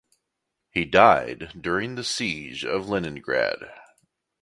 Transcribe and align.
He 0.71 0.83
died 0.83 1.51
during 1.61 1.93
the 1.93 2.03
Siege 2.03 2.65
of 2.65 2.89
Leningrad. 2.89 3.71